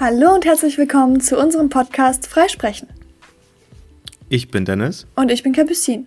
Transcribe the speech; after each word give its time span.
Hallo 0.00 0.34
und 0.34 0.46
herzlich 0.46 0.78
willkommen 0.78 1.20
zu 1.20 1.38
unserem 1.38 1.68
Podcast 1.68 2.26
Freisprechen. 2.26 2.88
Ich 4.30 4.50
bin 4.50 4.64
Dennis. 4.64 5.06
Und 5.14 5.30
ich 5.30 5.42
bin 5.42 5.52
Capucine. 5.52 6.06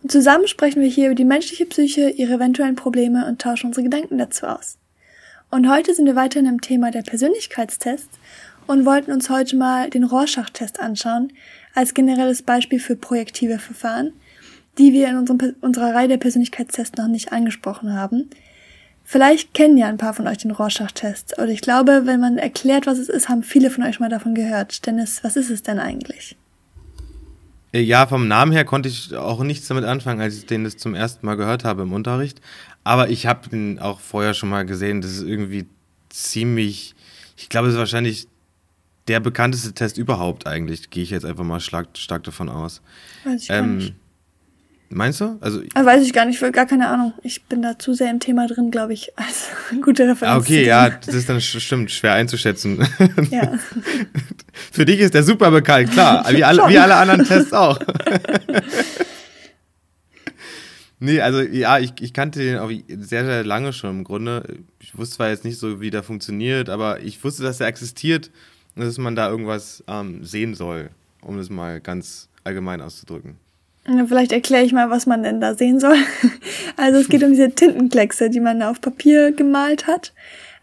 Und 0.00 0.12
zusammen 0.12 0.46
sprechen 0.46 0.80
wir 0.80 0.88
hier 0.88 1.06
über 1.06 1.16
die 1.16 1.24
menschliche 1.24 1.66
Psyche, 1.66 2.10
ihre 2.10 2.34
eventuellen 2.34 2.76
Probleme 2.76 3.26
und 3.26 3.42
tauschen 3.42 3.66
unsere 3.66 3.82
Gedanken 3.82 4.16
dazu 4.18 4.46
aus. 4.46 4.78
Und 5.50 5.68
heute 5.68 5.92
sind 5.92 6.06
wir 6.06 6.14
weiterhin 6.14 6.46
im 6.46 6.60
Thema 6.60 6.92
der 6.92 7.02
Persönlichkeitstests 7.02 8.16
und 8.68 8.86
wollten 8.86 9.10
uns 9.10 9.28
heute 9.28 9.56
mal 9.56 9.90
den 9.90 10.04
Rorschach-Test 10.04 10.78
anschauen, 10.78 11.32
als 11.74 11.94
generelles 11.94 12.42
Beispiel 12.42 12.78
für 12.78 12.94
projektive 12.94 13.58
Verfahren, 13.58 14.12
die 14.78 14.92
wir 14.92 15.08
in 15.08 15.16
unserem, 15.16 15.56
unserer 15.62 15.92
Reihe 15.92 16.06
der 16.06 16.18
Persönlichkeitstests 16.18 16.96
noch 16.96 17.08
nicht 17.08 17.32
angesprochen 17.32 17.92
haben. 17.92 18.30
Vielleicht 19.12 19.52
kennen 19.52 19.76
ja 19.76 19.88
ein 19.88 19.98
paar 19.98 20.14
von 20.14 20.26
euch 20.26 20.38
den 20.38 20.52
Rorschach-Test. 20.52 21.36
Und 21.36 21.50
ich 21.50 21.60
glaube, 21.60 22.06
wenn 22.06 22.18
man 22.18 22.38
erklärt, 22.38 22.86
was 22.86 22.96
es 22.96 23.10
ist, 23.10 23.28
haben 23.28 23.42
viele 23.42 23.68
von 23.68 23.84
euch 23.84 24.00
mal 24.00 24.08
davon 24.08 24.34
gehört. 24.34 24.86
Dennis, 24.86 25.22
was 25.22 25.36
ist 25.36 25.50
es 25.50 25.62
denn 25.62 25.78
eigentlich? 25.78 26.34
Äh, 27.74 27.80
ja, 27.80 28.06
vom 28.06 28.26
Namen 28.26 28.52
her 28.52 28.64
konnte 28.64 28.88
ich 28.88 29.14
auch 29.14 29.42
nichts 29.42 29.68
damit 29.68 29.84
anfangen, 29.84 30.22
als 30.22 30.38
ich 30.38 30.46
den 30.46 30.64
das 30.64 30.78
zum 30.78 30.94
ersten 30.94 31.26
Mal 31.26 31.34
gehört 31.34 31.62
habe 31.62 31.82
im 31.82 31.92
Unterricht. 31.92 32.40
Aber 32.84 33.10
ich 33.10 33.26
habe 33.26 33.50
den 33.50 33.78
auch 33.80 34.00
vorher 34.00 34.32
schon 34.32 34.48
mal 34.48 34.64
gesehen. 34.64 35.02
Das 35.02 35.10
ist 35.10 35.24
irgendwie 35.24 35.66
ziemlich, 36.08 36.94
ich 37.36 37.50
glaube, 37.50 37.68
es 37.68 37.74
ist 37.74 37.78
wahrscheinlich 37.78 38.28
der 39.08 39.20
bekannteste 39.20 39.74
Test 39.74 39.98
überhaupt 39.98 40.46
eigentlich. 40.46 40.88
Gehe 40.88 41.02
ich 41.02 41.10
jetzt 41.10 41.26
einfach 41.26 41.44
mal 41.44 41.60
stark, 41.60 41.98
stark 41.98 42.24
davon 42.24 42.48
aus. 42.48 42.80
Weiß 43.24 43.42
ich 43.42 43.50
ähm, 43.50 43.76
nicht. 43.76 43.94
Meinst 44.94 45.20
du? 45.20 45.38
Also, 45.40 45.62
ah, 45.74 45.84
weiß 45.84 46.04
ich 46.04 46.12
gar 46.12 46.26
nicht, 46.26 46.40
gar 46.52 46.66
keine 46.66 46.88
Ahnung. 46.88 47.14
Ich 47.22 47.44
bin 47.44 47.62
da 47.62 47.78
zu 47.78 47.94
sehr 47.94 48.10
im 48.10 48.20
Thema 48.20 48.46
drin, 48.46 48.70
glaube 48.70 48.92
ich, 48.92 49.12
als 49.16 49.48
gute 49.82 50.06
Referenz. 50.08 50.34
Ah, 50.34 50.38
okay, 50.38 50.66
ja, 50.66 50.90
das 50.90 51.14
ist 51.14 51.28
dann 51.28 51.40
stimmt, 51.40 51.90
schwer 51.90 52.14
einzuschätzen. 52.14 52.86
Ja. 53.30 53.58
Für 54.72 54.84
dich 54.84 55.00
ist 55.00 55.14
der 55.14 55.22
super 55.22 55.50
bekannt, 55.50 55.92
klar, 55.92 56.24
wie 56.30 56.44
alle, 56.44 56.68
wie 56.68 56.78
alle 56.78 56.96
anderen 56.96 57.24
Tests 57.24 57.52
auch. 57.52 57.78
nee, 60.98 61.20
also 61.20 61.40
ja, 61.40 61.78
ich, 61.78 61.92
ich 62.00 62.12
kannte 62.12 62.40
den 62.40 62.58
auch 62.58 62.70
sehr, 62.88 63.24
sehr 63.24 63.44
lange 63.44 63.72
schon 63.72 63.90
im 63.90 64.04
Grunde. 64.04 64.58
Ich 64.80 64.96
wusste 64.96 65.16
zwar 65.16 65.30
jetzt 65.30 65.44
nicht 65.44 65.58
so, 65.58 65.80
wie 65.80 65.90
der 65.90 66.02
funktioniert, 66.02 66.68
aber 66.68 67.00
ich 67.00 67.22
wusste, 67.24 67.42
dass 67.42 67.60
er 67.60 67.66
existiert 67.66 68.30
und 68.76 68.84
dass 68.84 68.98
man 68.98 69.16
da 69.16 69.30
irgendwas 69.30 69.82
ähm, 69.86 70.24
sehen 70.24 70.54
soll, 70.54 70.90
um 71.22 71.38
es 71.38 71.50
mal 71.50 71.80
ganz 71.80 72.28
allgemein 72.44 72.80
auszudrücken. 72.80 73.36
Vielleicht 73.84 74.30
erkläre 74.30 74.64
ich 74.64 74.72
mal, 74.72 74.90
was 74.90 75.06
man 75.06 75.24
denn 75.24 75.40
da 75.40 75.54
sehen 75.54 75.80
soll. 75.80 75.96
Also 76.76 77.00
es 77.00 77.08
geht 77.08 77.22
um 77.22 77.30
diese 77.30 77.50
Tintenkleckse, 77.50 78.30
die 78.30 78.40
man 78.40 78.62
auf 78.62 78.80
Papier 78.80 79.32
gemalt 79.32 79.86
hat. 79.86 80.12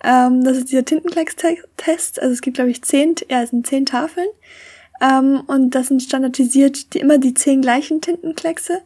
Ähm, 0.04 0.44
das 0.44 0.58
ist 0.58 0.72
dieser 0.72 0.86
Tintenklecks-Test. 0.86 2.22
Also 2.22 2.34
es 2.34 2.42
gibt, 2.42 2.56
glaube 2.56 2.72
ich, 2.72 2.82
zehn, 2.82 3.16
ja, 3.30 3.44
es 3.44 3.52
sind 3.52 3.68
zehn 3.68 3.86
Tafeln. 3.86 4.28
Ähm, 5.02 5.42
und 5.48 5.76
das 5.76 5.88
sind 5.88 6.02
standardisiert 6.02 6.94
die, 6.94 7.00
immer 7.00 7.18
die 7.18 7.34
zehn 7.34 7.62
gleichen 7.62 8.02
Tintenkleckse. 8.02 8.82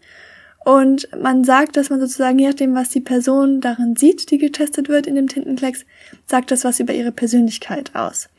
Und 0.66 1.10
man 1.20 1.44
sagt, 1.44 1.76
dass 1.76 1.90
man 1.90 2.00
sozusagen, 2.00 2.40
je 2.40 2.48
nachdem, 2.48 2.74
was 2.74 2.90
die 2.90 3.02
Person 3.02 3.62
darin 3.62 3.96
sieht, 3.96 4.32
die 4.32 4.38
getestet 4.38 4.90
wird 4.90 5.08
in 5.08 5.16
dem 5.16 5.28
Tintenklecks, 5.28 5.86
sagt 6.26 6.52
das 6.52 6.64
was 6.64 6.80
über 6.80 6.94
ihre 6.94 7.12
Persönlichkeit 7.12 7.96
aus. 7.96 8.30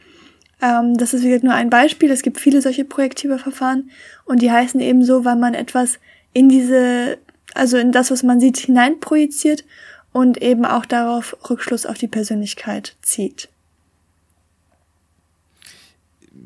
Ähm, 0.63 0.97
das 0.97 1.15
ist 1.15 1.23
wie 1.23 1.29
gesagt 1.29 1.45
nur 1.45 1.55
ein 1.55 1.71
Beispiel. 1.71 2.11
Es 2.11 2.23
gibt 2.23 2.41
viele 2.41 2.63
solche 2.63 2.85
projektive 2.85 3.39
Verfahren 3.39 3.91
und 4.25 4.43
die 4.43 4.51
heißen 4.51 4.81
eben 4.81 5.05
so, 5.05 5.25
weil 5.25 5.37
man 5.37 5.55
etwas 5.55 5.99
in 6.33 6.49
diese, 6.49 7.19
also 7.55 7.77
in 7.77 7.93
das, 7.93 8.11
was 8.11 8.23
man 8.23 8.41
sieht, 8.41 8.59
hineinprojiziert 8.59 9.65
und 10.13 10.41
eben 10.41 10.65
auch 10.65 10.87
darauf 10.87 11.37
Rückschluss 11.51 11.87
auf 11.87 11.99
die 11.99 12.09
Persönlichkeit 12.09 12.97
zieht. 13.03 13.49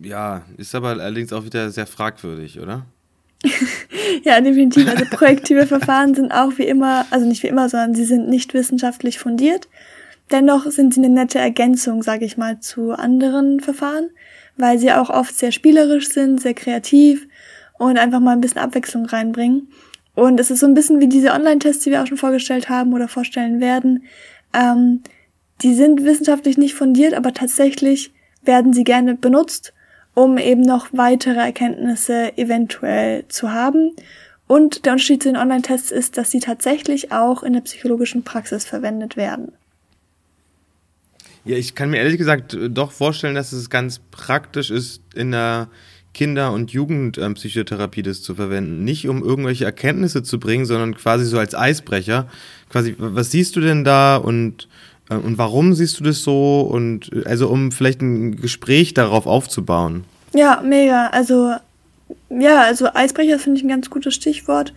Ja, 0.03 0.43
ist 0.57 0.75
aber 0.75 0.89
allerdings 0.91 1.33
auch 1.33 1.45
wieder 1.45 1.71
sehr 1.71 1.87
fragwürdig, 1.87 2.61
oder? 2.61 2.87
ja, 4.25 4.41
definitiv. 4.41 4.89
Also 4.89 5.05
projektive 5.11 5.67
Verfahren 5.67 6.15
sind 6.15 6.33
auch 6.33 6.57
wie 6.57 6.67
immer, 6.67 7.07
also 7.11 7.27
nicht 7.27 7.43
wie 7.43 7.49
immer, 7.49 7.69
sondern 7.69 7.95
sie 7.95 8.05
sind 8.05 8.29
nicht 8.29 8.55
wissenschaftlich 8.55 9.19
fundiert. 9.19 9.69
Dennoch 10.31 10.71
sind 10.71 10.95
sie 10.95 11.01
eine 11.01 11.09
nette 11.09 11.39
Ergänzung, 11.39 12.03
sage 12.03 12.25
ich 12.25 12.37
mal, 12.37 12.61
zu 12.61 12.93
anderen 12.93 13.61
Verfahren, 13.61 14.11
weil 14.57 14.79
sie 14.79 14.93
auch 14.93 15.09
oft 15.09 15.37
sehr 15.37 15.53
spielerisch 15.53 16.09
sind, 16.09 16.41
sehr 16.41 16.55
kreativ 16.55 17.27
und 17.79 17.99
einfach 17.99 18.21
mal 18.21 18.33
ein 18.33 18.41
bisschen 18.41 18.61
Abwechslung 18.61 19.07
reinbringen. 19.07 19.69
Und 20.15 20.41
es 20.41 20.51
ist 20.51 20.61
so 20.61 20.67
ein 20.67 20.75
bisschen 20.75 21.01
wie 21.01 21.09
diese 21.09 21.33
Online-Tests, 21.33 21.85
die 21.85 21.91
wir 21.93 22.03
auch 22.03 22.07
schon 22.07 22.19
vorgestellt 22.19 22.69
haben 22.69 22.93
oder 22.93 23.09
vorstellen 23.09 23.61
werden. 23.61 24.05
Ähm, 24.53 25.03
die 25.63 25.75
sind 25.75 26.05
wissenschaftlich 26.05 26.59
nicht 26.59 26.75
fundiert, 26.75 27.15
aber 27.15 27.33
tatsächlich 27.33 28.13
werden 28.43 28.73
sie 28.73 28.85
gerne 28.85 29.15
benutzt, 29.15 29.73
um 30.15 30.37
eben 30.37 30.63
noch 30.63 30.89
weitere 30.93 31.39
Erkenntnisse 31.39 32.37
eventuell 32.37 33.27
zu 33.29 33.53
haben. 33.53 33.93
Und 34.49 34.85
der 34.85 34.93
Unterschied 34.93 35.23
zu 35.23 35.29
den 35.29 35.37
Online-Tests 35.37 35.91
ist, 35.91 36.17
dass 36.17 36.31
sie 36.31 36.41
tatsächlich 36.41 37.13
auch 37.13 37.43
in 37.43 37.53
der 37.53 37.61
psychologischen 37.61 38.25
Praxis 38.25 38.65
verwendet 38.65 39.17
werden. 39.17 39.53
Ja, 41.49 41.57
ich 41.57 41.75
kann 41.75 41.89
mir 41.89 41.97
ehrlich 41.97 42.19
gesagt 42.19 42.53
äh, 42.53 42.69
doch 42.69 42.93
vorstellen, 42.93 43.35
dass 43.35 43.53
es 43.53 43.71
ganz 43.71 44.01
praktisch 44.11 44.71
ist, 44.71 45.01
in 45.15 45.31
der 45.31 45.69
Kinder- 46.13 46.53
und 46.53 46.73
Jugendpsychotherapie 46.73 48.03
das 48.03 48.21
zu 48.21 48.35
verwenden. 48.35 48.85
Nicht 48.85 49.09
um 49.09 49.23
irgendwelche 49.23 49.65
Erkenntnisse 49.65 50.23
zu 50.23 50.39
bringen, 50.39 50.67
sondern 50.67 50.95
quasi 50.95 51.25
so 51.25 51.39
als 51.39 51.55
Eisbrecher. 51.55 52.29
Quasi, 52.69 52.95
was 52.99 53.31
siehst 53.31 53.57
du 53.57 53.61
denn 53.61 53.83
da 53.83 54.17
und, 54.17 54.69
äh, 55.09 55.15
und 55.15 55.39
warum 55.39 55.73
siehst 55.73 55.99
du 56.01 56.05
das 56.05 56.23
so? 56.23 56.61
Und 56.61 57.11
äh, 57.15 57.25
also 57.25 57.49
um 57.49 57.73
vielleicht 57.73 58.03
ein 58.03 58.37
Gespräch 58.37 58.93
darauf 58.93 59.27
aufzubauen. 59.27 60.05
Ja, 60.35 60.63
mega. 60.63 61.07
Also, 61.13 61.55
ja, 62.29 62.61
also 62.61 62.89
Eisbrecher 62.93 63.39
finde 63.39 63.59
ich 63.59 63.65
ein 63.65 63.71
ganz 63.71 63.89
gutes 63.89 64.15
Stichwort 64.15 64.75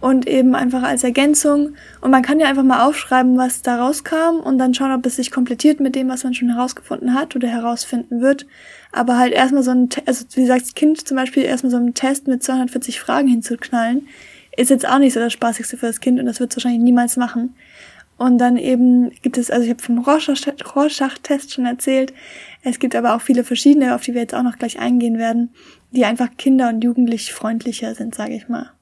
und 0.00 0.26
eben 0.26 0.54
einfach 0.54 0.82
als 0.82 1.04
Ergänzung. 1.04 1.74
Und 2.00 2.10
man 2.10 2.22
kann 2.22 2.40
ja 2.40 2.48
einfach 2.48 2.62
mal 2.62 2.86
aufschreiben, 2.86 3.36
was 3.36 3.62
da 3.62 3.76
rauskam 3.76 4.40
und 4.42 4.58
dann 4.58 4.74
schauen, 4.74 4.92
ob 4.92 5.04
es 5.06 5.16
sich 5.16 5.30
komplettiert 5.30 5.80
mit 5.80 5.94
dem, 5.94 6.08
was 6.08 6.24
man 6.24 6.34
schon 6.34 6.50
herausgefunden 6.50 7.14
hat 7.14 7.36
oder 7.36 7.48
herausfinden 7.48 8.20
wird. 8.20 8.46
Aber 8.92 9.18
halt 9.18 9.32
erstmal 9.32 9.62
so 9.62 9.70
ein, 9.70 9.88
also 10.06 10.24
wie 10.34 10.42
gesagt, 10.42 10.62
das 10.62 10.74
Kind 10.74 11.06
zum 11.06 11.16
Beispiel 11.16 11.44
erstmal 11.44 11.70
so 11.70 11.76
einen 11.76 11.94
Test 11.94 12.28
mit 12.28 12.42
240 12.42 12.98
Fragen 12.98 13.28
hinzuknallen, 13.28 14.08
ist 14.56 14.70
jetzt 14.70 14.88
auch 14.88 14.98
nicht 14.98 15.12
so 15.12 15.20
das 15.20 15.32
Spaßigste 15.32 15.76
für 15.76 15.86
das 15.86 16.00
Kind 16.00 16.18
und 16.18 16.26
das 16.26 16.40
wird 16.40 16.50
es 16.50 16.56
wahrscheinlich 16.56 16.82
niemals 16.82 17.16
machen. 17.16 17.54
Und 18.16 18.36
dann 18.36 18.58
eben 18.58 19.10
gibt 19.22 19.38
es, 19.38 19.50
also 19.50 19.64
ich 19.64 19.70
habe 19.70 19.82
vom 19.82 19.98
Rorschach-Test 19.98 21.54
schon 21.54 21.64
erzählt, 21.64 22.12
es 22.62 22.78
gibt 22.78 22.94
aber 22.94 23.14
auch 23.14 23.22
viele 23.22 23.44
verschiedene, 23.44 23.94
auf 23.94 24.02
die 24.02 24.12
wir 24.12 24.20
jetzt 24.20 24.34
auch 24.34 24.42
noch 24.42 24.58
gleich 24.58 24.78
eingehen 24.78 25.16
werden, 25.16 25.54
die 25.92 26.04
einfach 26.04 26.28
kinder- 26.36 26.68
und 26.68 26.84
jugendlich 26.84 27.32
freundlicher 27.32 27.94
sind, 27.94 28.14
sage 28.14 28.34
ich 28.34 28.48
mal. 28.48 28.72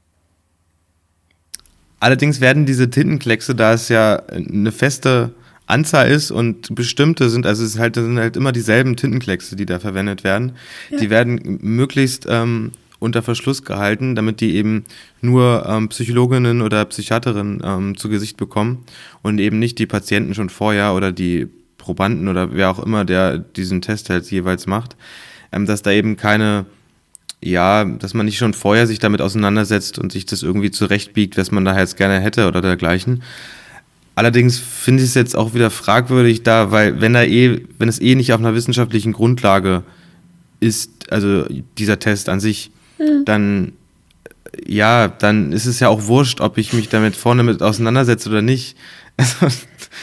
Allerdings 2.00 2.41
werden 2.41 2.66
diese 2.66 2.91
Tintenkleckse, 2.91 3.54
da 3.54 3.72
es 3.72 3.88
ja 3.88 4.16
eine 4.26 4.72
feste 4.72 5.32
Anzahl 5.66 6.10
ist 6.10 6.31
und 6.31 6.75
bestimmte 6.75 7.28
sind, 7.28 7.47
also 7.47 7.62
es 7.62 7.75
ist 7.75 7.78
halt, 7.78 7.97
sind 7.97 8.19
halt 8.19 8.36
immer 8.36 8.53
dieselben 8.53 8.97
Tintenkleckse, 8.97 9.56
die 9.56 9.66
da 9.66 9.78
verwendet 9.78 10.25
werden. 10.25 10.53
Ja. 10.91 10.98
Die 10.98 11.10
werden 11.10 11.59
möglichst 11.60 12.26
ähm, 12.28 12.72
unter 13.00 13.22
Verschluss 13.22 13.64
gehalten, 13.64 14.14
damit 14.14 14.41
die 14.41 14.54
eben 14.54 14.84
nur 15.20 15.66
ähm, 15.69 15.88
Psychologinnen 15.88 16.62
oder 16.62 16.84
Psychiaterinnen 16.84 17.62
ähm, 17.64 17.97
zu 17.97 18.09
Gesicht 18.09 18.36
bekommen 18.36 18.84
und 19.22 19.38
eben 19.38 19.59
nicht 19.59 19.78
die 19.78 19.86
Patienten 19.86 20.34
schon 20.34 20.48
vorher 20.48 20.94
oder 20.94 21.12
die 21.12 21.48
Probanden 21.76 22.28
oder 22.28 22.54
wer 22.54 22.70
auch 22.70 22.78
immer, 22.78 23.04
der 23.04 23.38
diesen 23.38 23.82
Test 23.82 24.10
halt 24.10 24.28
jeweils 24.30 24.66
macht, 24.66 24.97
ähm, 25.53 25.66
dass 25.66 25.82
da 25.82 25.91
eben 25.91 26.16
keine 26.16 26.66
ja, 27.43 27.84
dass 27.84 28.15
man 28.15 28.26
nicht 28.26 28.38
schon 28.38 28.54
vorher 28.54 28.87
sich 28.87 28.99
damit 28.99 29.21
auseinandersetzt 29.21 29.99
und 29.99 30.12
sich 30.12 30.26
das 30.26 30.43
irgendwie 30.43 30.71
zurechtbiegt, 30.71 31.37
was 31.37 31.50
man 31.50 31.65
da 31.65 31.78
jetzt 31.78 31.97
gerne 31.97 32.21
hätte 32.21 32.49
oder 32.49 32.60
dergleichen. 32.60 33.22
Allerdings 34.15 34.59
finde 34.59 35.03
ich 35.03 35.10
es 35.10 35.15
jetzt 35.15 35.37
auch 35.37 35.54
wieder 35.54 35.71
fragwürdig 35.71 36.43
da, 36.43 36.72
weil 36.72 37.00
wenn 37.00 37.12
da 37.12 37.22
eh, 37.22 37.60
wenn 37.78 37.88
es 37.88 38.00
eh 38.00 38.16
nicht 38.16 38.33
auf 38.33 38.41
einer 38.41 38.54
wissenschaftlichen 38.54 39.13
Grundlage 39.13 39.84
ist, 40.59 41.13
also 41.13 41.45
dieser 41.78 42.01
Test 42.01 42.28
an 42.28 42.41
sich, 42.41 42.72
mhm. 42.98 43.24
dann 43.24 43.72
ja, 44.66 45.09
dann 45.09 45.53
ist 45.53 45.66
es 45.66 45.78
ja 45.78 45.89
auch 45.89 46.07
wurscht, 46.07 46.41
ob 46.41 46.59
ich 46.59 46.72
mich 46.72 46.89
damit 46.89 47.15
vorne 47.15 47.42
mit 47.45 47.63
auseinandersetze 47.63 48.28
oder 48.28 48.42
nicht. 48.42 48.77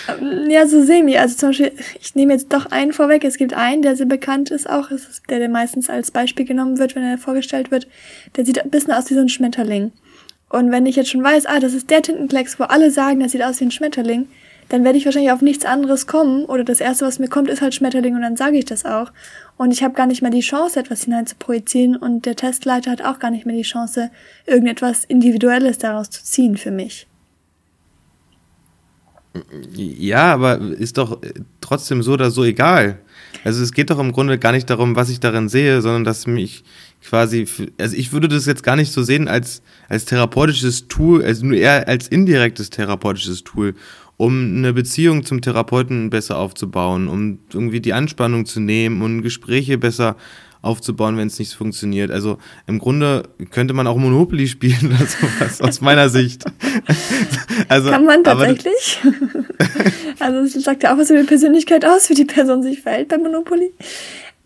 Ähm, 0.08 0.50
ja, 0.50 0.68
so 0.68 0.84
semi. 0.84 1.18
Also 1.18 1.36
zum 1.36 1.50
Beispiel, 1.50 1.72
ich 2.00 2.16
nehme 2.16 2.34
jetzt 2.34 2.54
doch 2.54 2.68
einen 2.68 2.94
vorweg. 2.94 3.24
Es 3.24 3.38
gibt 3.38 3.54
einen, 3.54 3.82
der 3.82 3.96
sehr 3.96 4.06
bekannt 4.06 4.52
ist 4.52 4.70
auch, 4.70 4.92
ist 4.92 5.24
der, 5.30 5.40
der 5.40 5.50
meistens 5.50 5.90
als 5.90 6.12
Beispiel 6.12 6.46
genommen 6.46 6.78
wird, 6.78 6.96
wenn 6.96 7.04
er 7.04 7.18
vorgestellt 7.18 7.72
wird. 7.72 7.88
Der 8.36 8.46
sieht 8.46 8.64
ein 8.64 8.70
bisschen 8.70 8.94
aus 8.94 9.10
wie 9.10 9.16
so 9.16 9.22
ein 9.22 9.30
Schmetterling. 9.30 9.92
Und 10.50 10.72
wenn 10.72 10.86
ich 10.86 10.96
jetzt 10.96 11.10
schon 11.10 11.24
weiß, 11.24 11.48
ah, 11.48 11.60
das 11.60 11.74
ist 11.74 11.90
der 11.90 12.02
Tintenklecks, 12.02 12.60
wo 12.60 12.66
alle 12.66 12.92
sagen, 12.92 13.20
das 13.20 13.32
sieht 13.32 13.44
aus 13.44 13.60
wie 13.60 13.66
ein 13.66 13.72
Schmetterling, 13.72 14.28
dann 14.70 14.84
werde 14.84 14.98
ich 14.98 15.06
wahrscheinlich 15.06 15.32
auf 15.32 15.42
nichts 15.42 15.66
anderes 15.66 16.08
kommen. 16.08 16.46
Oder 16.46 16.64
das 16.64 16.80
erste, 16.80 17.06
was 17.06 17.20
mir 17.20 17.28
kommt, 17.28 17.50
ist 17.50 17.62
halt 17.62 17.76
Schmetterling 17.76 18.16
und 18.16 18.22
dann 18.22 18.38
sage 18.38 18.58
ich 18.58 18.66
das 18.66 18.86
auch. 18.86 19.12
Und 19.58 19.72
ich 19.72 19.84
habe 19.84 19.94
gar 19.94 20.08
nicht 20.08 20.22
mehr 20.22 20.32
die 20.32 20.42
Chance, 20.42 20.80
etwas 20.80 21.04
hinein 21.04 21.28
zu 21.28 21.36
projizieren. 21.36 21.96
Und 21.96 22.26
der 22.26 22.36
Testleiter 22.36 22.92
hat 22.92 23.02
auch 23.02 23.20
gar 23.20 23.32
nicht 23.32 23.46
mehr 23.46 23.56
die 23.56 23.64
Chance, 23.64 24.12
irgendetwas 24.46 25.06
Individuelles 25.06 25.78
daraus 25.78 26.10
zu 26.10 26.24
ziehen 26.24 26.58
für 26.58 26.72
mich. 26.72 27.08
Ja, 29.74 30.34
aber 30.34 30.60
ist 30.60 30.98
doch 30.98 31.20
trotzdem 31.62 32.04
so 32.04 32.14
oder 32.14 32.32
so 32.32 32.44
egal. 32.44 33.00
Also 33.44 33.62
es 33.62 33.74
geht 33.74 33.90
doch 33.90 34.00
im 34.00 34.12
Grunde 34.12 34.40
gar 34.40 34.52
nicht 34.52 34.70
darum, 34.70 34.96
was 34.96 35.10
ich 35.10 35.20
darin 35.20 35.50
sehe, 35.50 35.82
sondern 35.82 36.04
dass 36.04 36.28
mich 36.28 36.64
quasi, 37.04 37.48
also 37.80 37.96
ich 37.96 38.12
würde 38.12 38.28
das 38.28 38.46
jetzt 38.46 38.64
gar 38.64 38.76
nicht 38.76 38.92
so 38.92 39.04
sehen 39.04 39.28
als, 39.28 39.62
als 39.90 40.06
therapeutisches 40.06 40.88
Tool, 40.88 41.24
also 41.24 41.46
nur 41.46 41.58
eher 41.58 41.88
als 41.88 42.08
indirektes 42.08 42.70
therapeutisches 42.70 43.44
Tool, 43.44 43.76
um 44.18 44.58
eine 44.58 44.74
Beziehung 44.74 45.26
zum 45.26 45.42
Therapeuten 45.42 46.10
besser 46.10 46.38
aufzubauen, 46.38 47.08
um 47.08 47.40
irgendwie 47.54 47.82
die 47.82 47.94
Anspannung 47.94 48.46
zu 48.46 48.60
nehmen 48.60 49.02
und 49.02 49.22
Gespräche 49.22 49.78
besser 49.78 50.16
aufzubauen, 50.66 51.18
wenn 51.18 51.28
es 51.28 51.40
nicht 51.40 51.54
funktioniert. 51.54 52.12
Also 52.12 52.38
im 52.68 52.80
Grunde 52.80 53.24
könnte 53.52 53.74
man 53.74 53.88
auch 53.88 53.98
Monopoly 53.98 54.48
spielen 54.48 54.88
oder 54.88 55.06
sowas, 55.06 55.62
aus 55.62 55.82
meiner 55.82 56.10
Sicht. 56.10 56.44
also, 57.70 57.90
Kann 57.90 58.06
man 58.06 58.24
tatsächlich. 58.24 59.00
also 60.20 60.40
es 60.40 60.64
sagt 60.64 60.84
ja 60.84 60.94
auch 60.94 60.98
was 60.98 61.10
über 61.10 61.22
die 61.22 61.28
Persönlichkeit 61.28 61.86
aus, 61.86 62.10
wie 62.10 62.16
die 62.16 62.26
Person 62.26 62.64
sich 62.64 62.82
verhält 62.82 63.08
bei 63.10 63.18
Monopoly. 63.18 63.72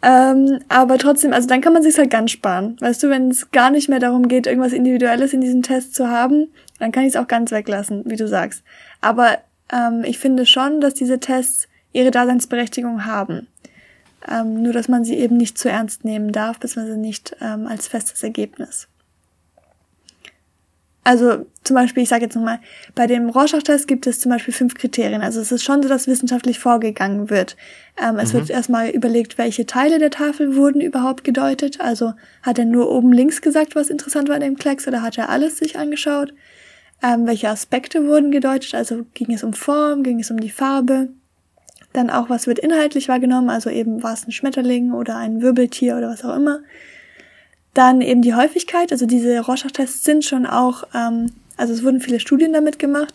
Ähm, 0.02 0.60
aber 0.70 0.98
trotzdem, 0.98 1.34
also 1.34 1.48
dann 1.48 1.62
kann 1.62 1.74
man 1.74 1.84
sich 1.84 1.98
halt 1.98 2.10
ganz 2.10 2.32
sparen. 2.32 2.78
Weißt 2.80 3.04
du, 3.04 3.10
wenn 3.10 3.30
es 3.30 3.52
gar 3.52 3.70
nicht 3.70 3.90
mehr 3.90 4.00
darum 4.00 4.28
geht, 4.28 4.48
irgendwas 4.48 4.72
Individuelles 4.72 5.34
in 5.34 5.42
diesem 5.42 5.62
Test 5.62 5.94
zu 5.94 6.08
haben, 6.08 6.48
dann 6.80 6.92
kann 6.92 7.04
ich 7.04 7.10
es 7.10 7.16
auch 7.18 7.28
ganz 7.28 7.52
weglassen, 7.52 8.04
wie 8.06 8.16
du 8.16 8.28
sagst. 8.28 8.64
Aber 9.02 9.38
ähm, 9.72 10.04
ich 10.06 10.18
finde 10.18 10.46
schon, 10.46 10.80
dass 10.80 10.94
diese 10.94 11.20
Tests 11.20 11.68
ihre 11.92 12.12
Daseinsberechtigung 12.12 13.06
haben. 13.06 13.48
Ähm, 14.30 14.62
nur, 14.62 14.74
dass 14.74 14.88
man 14.88 15.04
sie 15.04 15.16
eben 15.16 15.38
nicht 15.38 15.58
zu 15.58 15.70
ernst 15.70 16.06
nehmen 16.06 16.32
darf, 16.32 16.60
beziehungsweise 16.60 17.00
nicht 17.00 17.36
ähm, 17.42 17.68
als 17.68 17.88
festes 17.88 18.22
Ergebnis. 18.24 18.88
Also 21.04 21.48
zum 21.64 21.76
Beispiel, 21.76 22.04
ich 22.04 22.10
sage 22.10 22.26
jetzt 22.26 22.36
nochmal, 22.36 22.60
bei 22.94 23.08
dem 23.08 23.30
Rorschach-Test 23.30 23.88
gibt 23.88 24.06
es 24.06 24.20
zum 24.20 24.32
Beispiel 24.32 24.54
fünf 24.54 24.76
Kriterien. 24.76 25.22
Also 25.22 25.40
es 25.40 25.52
ist 25.52 25.64
schon 25.64 25.82
so, 25.82 25.90
dass 25.90 26.06
wissenschaftlich 26.06 26.60
vorgegangen 26.60 27.32
wird. 27.32 27.58
Ähm, 28.00 28.18
es 28.18 28.32
mhm. 28.32 28.40
wird 28.40 28.50
erstmal 28.52 28.90
überlegt, 28.90 29.40
welche 29.40 29.66
Teile 29.66 29.98
der 29.98 30.12
Tafel 30.12 30.56
wurden 30.56 30.82
überhaupt 30.82 31.24
gedeutet. 31.24 31.82
Also 31.82 32.14
hat 32.44 32.60
er 32.60 32.66
nur 32.66 32.92
oben 32.92 33.12
links 33.12 33.42
gesagt, 33.42 33.76
was 33.76 33.90
interessant 33.90 34.30
war 34.30 34.36
in 34.36 34.42
dem 34.42 34.58
Klecks, 34.58 34.88
oder 34.88 35.02
hat 35.02 35.18
er 35.18 35.30
alles 35.30 35.58
sich 35.58 35.80
angeschaut? 35.80 36.34
Ähm, 37.02 37.26
welche 37.26 37.50
Aspekte 37.50 38.06
wurden 38.06 38.30
gedeutet? 38.30 38.76
Also 38.76 39.06
ging 39.16 39.34
es 39.34 39.44
um 39.44 39.54
Form, 39.54 40.04
ging 40.04 40.20
es 40.20 40.30
um 40.30 40.40
die 40.40 40.52
Farbe? 40.52 41.08
Dann 41.94 42.10
auch, 42.10 42.30
was 42.30 42.48
wird 42.48 42.60
inhaltlich 42.60 43.08
wahrgenommen? 43.10 43.50
Also 43.50 43.70
eben 43.70 44.04
war 44.04 44.14
es 44.14 44.28
ein 44.28 44.32
Schmetterling 44.32 44.94
oder 44.94 45.18
ein 45.18 45.42
Wirbeltier 45.42 45.98
oder 45.98 46.10
was 46.10 46.24
auch 46.24 46.36
immer. 46.36 46.60
Dann 47.74 48.02
eben 48.02 48.22
die 48.22 48.36
Häufigkeit, 48.36 48.92
also 48.92 49.06
diese 49.06 49.40
Rorschach-Tests 49.40 50.04
sind 50.04 50.26
schon 50.26 50.46
auch, 50.46 50.84
ähm, 50.94 51.32
also 51.58 51.74
es 51.74 51.84
wurden 51.84 52.02
viele 52.02 52.20
Studien 52.20 52.54
damit 52.54 52.80
gemacht 52.80 53.14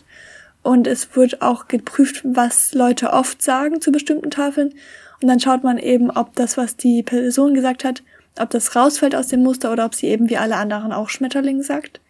und 0.63 0.87
es 0.87 1.15
wird 1.15 1.41
auch 1.41 1.67
geprüft, 1.67 2.21
was 2.23 2.73
Leute 2.73 3.11
oft 3.13 3.41
sagen 3.41 3.81
zu 3.81 3.91
bestimmten 3.91 4.31
Tafeln. 4.31 4.73
Und 5.21 5.27
dann 5.27 5.39
schaut 5.39 5.63
man 5.63 5.77
eben, 5.77 6.09
ob 6.09 6.35
das, 6.35 6.57
was 6.57 6.75
die 6.75 7.03
Person 7.03 7.53
gesagt 7.53 7.83
hat, 7.83 8.03
ob 8.39 8.49
das 8.49 8.75
rausfällt 8.75 9.15
aus 9.15 9.27
dem 9.27 9.43
Muster 9.43 9.71
oder 9.71 9.85
ob 9.85 9.95
sie 9.95 10.07
eben 10.07 10.29
wie 10.29 10.37
alle 10.37 10.57
anderen 10.57 10.91
auch 10.91 11.09
Schmetterling 11.09 11.61
sagt. 11.61 12.01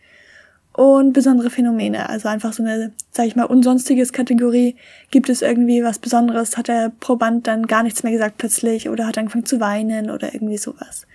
Und 0.76 1.14
besondere 1.14 1.50
Phänomene, 1.50 2.10
also 2.10 2.28
einfach 2.28 2.52
so 2.52 2.62
eine, 2.62 2.92
sag 3.10 3.28
ich 3.28 3.38
mal, 3.38 3.46
unsonstiges 3.46 4.12
Kategorie. 4.12 4.76
Gibt 5.10 5.30
es 5.30 5.42
irgendwie 5.42 5.84
was 5.84 6.00
Besonderes? 6.00 6.58
Hat 6.58 6.68
der 6.68 6.92
Proband 7.00 7.48
dann 7.48 7.66
gar 7.66 7.82
nichts 7.82 8.04
mehr 8.04 8.12
gesagt 8.12 8.38
plötzlich 8.38 8.90
oder 8.90 9.08
hat 9.08 9.18
angefangen 9.18 9.46
zu 9.46 9.62
weinen 9.62 10.10
oder 10.10 10.34
irgendwie 10.34 10.58
sowas? 10.58 11.08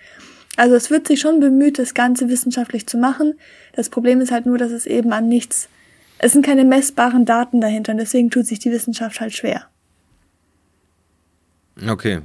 Also 0.57 0.73
es 0.73 0.89
wird 0.89 1.07
sich 1.07 1.19
schon 1.19 1.39
bemüht, 1.39 1.77
das 1.77 1.93
Ganze 1.93 2.27
wissenschaftlich 2.27 2.87
zu 2.87 2.97
machen. 2.97 3.35
Das 3.73 3.89
Problem 3.89 4.19
ist 4.19 4.31
halt 4.31 4.47
nur, 4.47 4.57
dass 4.57 4.71
es 4.71 4.87
eben 4.87 5.13
an 5.13 5.27
nichts, 5.27 5.69
es 6.17 6.31
sind 6.31 6.43
keine 6.43 6.65
messbaren 6.65 7.25
Daten 7.25 7.61
dahinter 7.61 7.91
und 7.91 7.99
deswegen 7.99 8.31
tut 8.31 8.47
sich 8.47 8.57
die 8.57 8.71
Wissenschaft 8.71 9.21
halt 9.21 9.33
schwer. 9.33 9.67
Okay. 11.87 12.21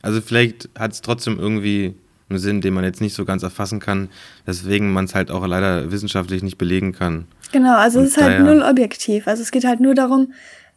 Also 0.00 0.22
vielleicht 0.22 0.70
hat 0.78 0.92
es 0.92 1.02
trotzdem 1.02 1.38
irgendwie 1.38 1.94
einen 2.28 2.38
Sinn, 2.38 2.60
den 2.60 2.74
man 2.74 2.84
jetzt 2.84 3.00
nicht 3.00 3.14
so 3.14 3.24
ganz 3.24 3.42
erfassen 3.42 3.80
kann, 3.80 4.08
weswegen 4.46 4.92
man 4.92 5.04
es 5.04 5.14
halt 5.14 5.30
auch 5.30 5.46
leider 5.46 5.90
wissenschaftlich 5.90 6.42
nicht 6.42 6.58
belegen 6.58 6.92
kann. 6.92 7.26
Genau, 7.52 7.76
also 7.76 7.98
und 7.98 8.06
es 8.06 8.16
ist 8.16 8.22
halt 8.22 8.40
null 8.40 8.62
objektiv. 8.62 9.28
Also 9.28 9.42
es 9.42 9.50
geht 9.50 9.64
halt 9.64 9.80
nur 9.80 9.94
darum, 9.94 10.32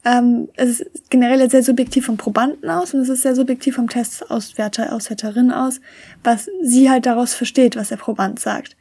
ähm, 0.06 0.50
es 0.56 0.80
ist 0.80 1.10
generell 1.10 1.50
sehr 1.50 1.64
subjektiv 1.64 2.06
vom 2.06 2.18
Probanden 2.18 2.70
aus 2.70 2.94
und 2.94 3.02
es 3.02 3.10
ist 3.10 3.24
sehr 3.24 3.36
subjektiv 3.36 3.76
vom 3.76 3.90
Testauswärter, 3.90 4.94
Auswärterin 4.94 5.52
aus, 5.52 5.82
was 6.24 6.50
sie 6.62 6.90
halt 6.90 7.06
daraus 7.06 7.34
versteht, 7.34 7.76
was 7.76 7.90
der 7.90 7.98
Proband 7.98 8.40
sagt. 8.40 8.76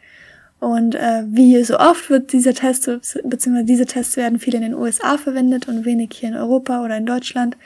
Und 0.59 0.95
äh, 0.95 1.25
wie 1.27 1.62
so 1.65 1.79
oft 1.79 2.11
wird 2.11 2.33
dieser 2.33 2.55
Test, 2.55 2.87
beziehungsweise 3.25 3.67
diese 3.67 3.87
Tests 3.87 4.17
werden 4.17 4.39
viel 4.39 4.55
in 4.55 4.62
den 4.62 4.75
USA 4.75 5.19
verwendet 5.19 5.69
und 5.69 5.85
wenig 5.85 6.11
hier 6.15 6.31
in 6.31 6.37
Europa 6.37 6.83
oder 6.83 6.97
in 6.97 7.07
Deutschland. 7.07 7.57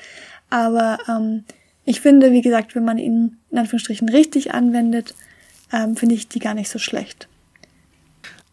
Aber 0.49 0.99
ähm, 1.09 1.45
ich 1.85 2.01
finde, 2.01 2.33
wie 2.33 2.43
gesagt, 2.43 2.75
wenn 2.75 2.85
man 2.85 2.99
ihn 2.99 3.40
in 3.51 3.59
Anführungsstrichen 3.59 4.09
richtig 4.09 4.55
anwendet, 4.55 5.15
ähm, 5.73 5.97
finde 5.97 6.15
ich 6.15 6.29
die 6.29 6.39
gar 6.39 6.55
nicht 6.55 6.69
so 6.69 6.79
schlecht. 6.79 7.29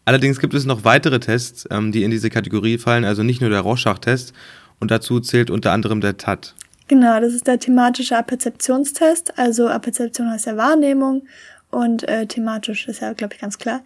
Allerdings 0.04 0.40
gibt 0.40 0.54
es 0.54 0.64
noch 0.64 0.84
weitere 0.84 1.20
Tests, 1.20 1.68
ähm, 1.70 1.92
die 1.92 2.02
in 2.02 2.10
diese 2.10 2.30
Kategorie 2.30 2.78
fallen, 2.78 3.04
also 3.04 3.22
nicht 3.22 3.40
nur 3.40 3.50
der 3.50 3.60
Rorschach-Test. 3.60 4.32
Und 4.80 4.90
dazu 4.90 5.20
zählt 5.20 5.50
unter 5.50 5.72
anderem 5.72 6.00
der 6.00 6.16
TAT. 6.16 6.54
Genau, 6.86 7.20
das 7.20 7.34
ist 7.34 7.46
der 7.46 7.58
thematische 7.58 8.16
Aperzeptionstest. 8.16 9.38
Also 9.38 9.68
Aperzeption 9.68 10.30
heißt 10.30 10.46
ja 10.46 10.56
Wahrnehmung 10.56 11.26
und 11.70 12.08
äh, 12.08 12.26
thematisch 12.26 12.88
ist 12.88 13.00
ja, 13.00 13.12
glaube 13.12 13.34
ich, 13.34 13.40
ganz 13.40 13.58
klar. 13.58 13.82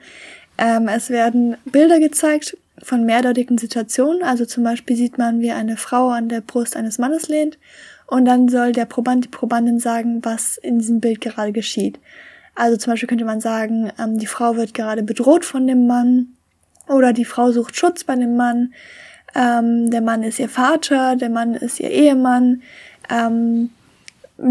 Ähm, 0.58 0.87
es 0.87 1.11
werden 1.11 1.56
Bilder 1.65 1.99
gezeigt 1.99 2.56
von 2.81 3.05
mehrdeutigen 3.05 3.58
Situationen. 3.58 4.23
Also 4.23 4.44
zum 4.44 4.62
Beispiel 4.62 4.94
sieht 4.94 5.19
man, 5.19 5.41
wie 5.41 5.50
eine 5.50 5.76
Frau 5.76 6.11
an 6.11 6.29
der 6.29 6.43
Brust 6.43 6.76
eines 6.76 6.99
Mannes 6.99 7.29
lehnt 7.29 7.58
und 8.12 8.25
dann 8.25 8.49
soll 8.49 8.73
der 8.73 8.85
Proband, 8.85 9.25
die 9.25 9.29
Probandin 9.29 9.79
sagen, 9.79 10.20
was 10.23 10.56
in 10.56 10.79
diesem 10.79 11.00
Bild 11.00 11.20
gerade 11.20 11.53
geschieht. 11.53 11.99
Also 12.55 12.76
zum 12.76 12.93
Beispiel 12.93 13.09
könnte 13.09 13.25
man 13.25 13.41
sagen, 13.41 13.91
ähm, 13.99 14.19
die 14.19 14.26
Frau 14.26 14.56
wird 14.56 14.75
gerade 14.75 15.03
bedroht 15.03 15.44
von 15.44 15.67
dem 15.67 15.87
Mann 15.87 16.29
oder 16.88 17.12
die 17.12 17.25
Frau 17.25 17.53
sucht 17.53 17.76
Schutz 17.76 18.05
bei 18.05 18.14
dem 18.17 18.37
Mann 18.37 18.73
ähm, 19.35 19.91
der 19.91 20.00
Mann 20.00 20.23
ist 20.23 20.38
ihr 20.38 20.49
Vater, 20.49 21.17
der 21.17 21.31
Mann 21.31 21.55
ist 21.55 21.81
ihr 21.81 21.91
Ehemann. 21.91 22.62
Ähm, 23.11 23.70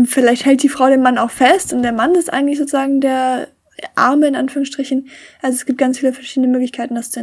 vielleicht 0.06 0.46
hält 0.46 0.64
die 0.64 0.70
Frau 0.70 0.88
den 0.88 1.02
Mann 1.02 1.18
auch 1.18 1.32
fest 1.32 1.74
und 1.74 1.84
der 1.84 1.92
Mann 1.92 2.16
ist 2.16 2.32
eigentlich 2.32 2.58
sozusagen 2.58 3.02
der 3.02 3.48
Arme 3.96 4.28
in 4.28 4.36
Anführungsstrichen. 4.36 5.10
Also 5.42 5.56
es 5.56 5.66
gibt 5.66 5.80
ganz 5.80 6.00
viele 6.00 6.14
verschiedene 6.14 6.52
Möglichkeiten, 6.52 6.96
das 6.96 7.12
zu 7.12 7.20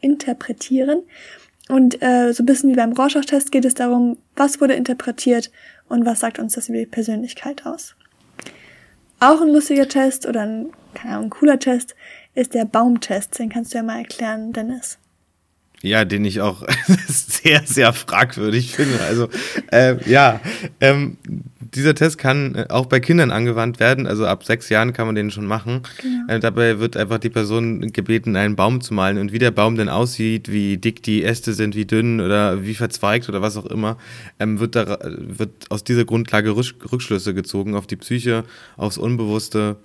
interpretieren. 0.00 1.02
Und 1.68 2.00
äh, 2.00 2.32
so 2.32 2.44
ein 2.44 2.46
bisschen 2.46 2.70
wie 2.70 2.76
beim 2.76 2.92
Rorschach-Test 2.92 3.50
geht 3.50 3.64
es 3.64 3.74
darum, 3.74 4.18
was 4.36 4.60
wurde 4.60 4.74
interpretiert 4.74 5.50
und 5.88 6.06
was 6.06 6.20
sagt 6.20 6.38
uns 6.38 6.54
das 6.54 6.68
über 6.68 6.78
die 6.78 6.86
Persönlichkeit 6.86 7.66
aus. 7.66 7.96
Auch 9.20 9.40
ein 9.40 9.48
lustiger 9.48 9.88
Test 9.88 10.26
oder 10.26 10.42
ein, 10.42 10.70
keine 10.94 11.16
Ahnung, 11.16 11.30
cooler 11.30 11.58
Test 11.58 11.94
ist 12.34 12.54
der 12.54 12.64
Baumtest. 12.64 13.38
Den 13.38 13.48
kannst 13.48 13.72
du 13.72 13.78
ja 13.78 13.82
mal 13.82 13.98
erklären, 13.98 14.52
Dennis. 14.52 14.98
Ja, 15.82 16.04
den 16.04 16.24
ich 16.24 16.40
auch 16.40 16.66
sehr, 17.08 17.62
sehr 17.64 17.92
fragwürdig 17.92 18.74
finde. 18.74 19.00
Also, 19.02 19.28
äh, 19.70 19.96
ja, 20.08 20.40
ähm, 20.80 21.16
dieser 21.76 21.94
Test 21.94 22.18
kann 22.18 22.54
äh, 22.54 22.66
auch 22.68 22.86
bei 22.86 23.00
Kindern 23.00 23.30
angewandt 23.30 23.78
werden. 23.78 24.06
Also 24.06 24.26
ab 24.26 24.44
sechs 24.44 24.68
Jahren 24.68 24.92
kann 24.92 25.06
man 25.06 25.14
den 25.14 25.30
schon 25.30 25.46
machen. 25.46 25.82
Genau. 26.02 26.32
Äh, 26.32 26.40
dabei 26.40 26.78
wird 26.80 26.96
einfach 26.96 27.18
die 27.18 27.30
Person 27.30 27.92
gebeten, 27.92 28.34
einen 28.36 28.56
Baum 28.56 28.80
zu 28.80 28.94
malen. 28.94 29.18
Und 29.18 29.32
wie 29.32 29.38
der 29.38 29.50
Baum 29.50 29.76
denn 29.76 29.88
aussieht, 29.88 30.50
wie 30.50 30.78
dick 30.78 31.02
die 31.02 31.22
Äste 31.22 31.52
sind, 31.52 31.76
wie 31.76 31.84
dünn 31.84 32.20
oder 32.20 32.64
wie 32.64 32.74
verzweigt 32.74 33.28
oder 33.28 33.42
was 33.42 33.56
auch 33.56 33.66
immer, 33.66 33.98
ähm, 34.40 34.58
wird, 34.58 34.74
da, 34.74 34.98
wird 35.04 35.50
aus 35.70 35.84
dieser 35.84 36.04
Grundlage 36.04 36.56
Rückschlüsse 36.56 37.34
gezogen 37.34 37.74
auf 37.74 37.86
die 37.86 37.96
Psyche, 37.96 38.44
aufs 38.76 38.98
Unbewusste 38.98 39.76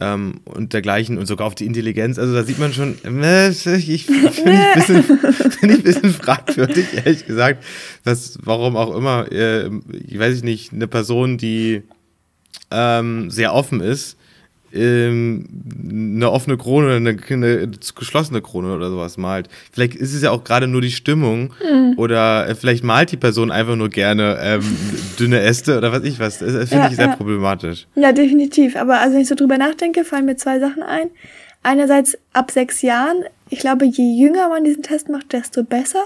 ähm, 0.00 0.40
und 0.44 0.72
dergleichen 0.72 1.18
und 1.18 1.26
sogar 1.26 1.46
auf 1.46 1.54
die 1.54 1.66
Intelligenz. 1.66 2.18
Also 2.18 2.34
da 2.34 2.44
sieht 2.44 2.58
man 2.58 2.72
schon, 2.72 2.96
äh, 3.04 3.48
ich 3.48 3.62
finde 4.06 4.30
ich 4.30 4.46
ein 4.46 4.74
bisschen, 4.74 5.02
find 5.32 5.72
ich 5.72 5.78
ein 5.78 5.82
bisschen 5.82 6.12
fragwürdig, 6.12 6.86
ehrlich 6.94 7.26
gesagt, 7.26 7.64
dass, 8.04 8.38
warum 8.42 8.76
auch 8.76 8.94
immer, 8.94 9.30
äh, 9.32 9.70
ich 10.06 10.18
weiß 10.18 10.42
nicht, 10.42 10.72
eine 10.72 10.86
Person, 10.86 11.38
die 11.38 11.82
ähm, 12.70 13.30
sehr 13.30 13.54
offen 13.54 13.80
ist, 13.80 14.16
ähm, 14.72 15.46
eine 15.90 16.30
offene 16.30 16.56
Krone, 16.56 16.96
eine, 16.96 17.16
eine, 17.28 17.70
geschlossene 17.94 18.42
Krone 18.42 18.74
oder 18.74 18.90
sowas 18.90 19.16
malt. 19.16 19.48
Vielleicht 19.72 19.94
ist 19.94 20.14
es 20.14 20.22
ja 20.22 20.30
auch 20.30 20.44
gerade 20.44 20.66
nur 20.66 20.80
die 20.80 20.90
Stimmung 20.90 21.54
mhm. 21.62 21.94
oder 21.96 22.48
äh, 22.48 22.54
vielleicht 22.54 22.84
malt 22.84 23.12
die 23.12 23.16
Person 23.16 23.50
einfach 23.50 23.76
nur 23.76 23.88
gerne 23.88 24.38
ähm, 24.42 24.62
dünne 25.18 25.40
Äste 25.40 25.78
oder 25.78 25.92
was 25.92 26.04
ich 26.04 26.18
was. 26.20 26.38
Das, 26.38 26.52
das 26.52 26.68
finde 26.68 26.84
ja, 26.84 26.90
ich 26.90 26.96
sehr 26.96 27.06
ja. 27.06 27.16
problematisch. 27.16 27.86
Ja, 27.94 28.12
definitiv. 28.12 28.76
Aber 28.76 29.00
also 29.00 29.14
wenn 29.14 29.22
ich 29.22 29.28
so 29.28 29.34
drüber 29.34 29.58
nachdenke, 29.58 30.04
fallen 30.04 30.26
mir 30.26 30.36
zwei 30.36 30.58
Sachen 30.58 30.82
ein. 30.82 31.10
Einerseits 31.62 32.16
ab 32.32 32.50
sechs 32.50 32.82
Jahren, 32.82 33.24
ich 33.50 33.58
glaube, 33.58 33.84
je 33.84 34.20
jünger 34.20 34.48
man 34.48 34.64
diesen 34.64 34.82
Test 34.82 35.08
macht, 35.08 35.32
desto 35.32 35.64
besser. 35.64 36.04